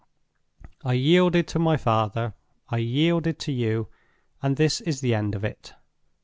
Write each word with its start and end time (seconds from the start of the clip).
I 0.83 0.93
yielded 0.93 1.47
to 1.49 1.59
my 1.59 1.77
father, 1.77 2.33
I 2.69 2.77
yielded 2.79 3.37
to 3.41 3.51
you; 3.51 3.89
and 4.41 4.57
this 4.57 4.81
is 4.81 4.99
the 5.01 5.13
end 5.13 5.35
of 5.35 5.43
it! 5.43 5.75